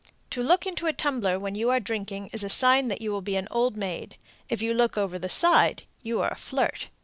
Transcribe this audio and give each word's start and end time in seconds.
To 0.31 0.41
look 0.41 0.65
into 0.65 0.87
a 0.87 0.93
tumbler 0.93 1.37
when 1.37 1.53
you 1.53 1.69
are 1.69 1.79
drinking 1.79 2.31
is 2.33 2.43
a 2.43 2.49
sign 2.49 2.87
that 2.87 3.01
you 3.03 3.11
will 3.11 3.21
be 3.21 3.35
an 3.35 3.47
old 3.51 3.77
maid. 3.77 4.17
If 4.49 4.59
you 4.59 4.73
look 4.73 4.97
over 4.97 5.19
the 5.19 5.29
side, 5.29 5.83
you 6.01 6.21
are 6.21 6.31
a 6.31 6.35
flirt. 6.35 6.89